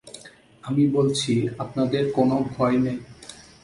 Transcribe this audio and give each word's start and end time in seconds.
আমি 0.63 0.83
বলছি 0.87 1.33
আপনাদের 1.57 2.03
কোনো 2.11 2.35
ভয় 2.53 2.77
নেই। 2.77 2.99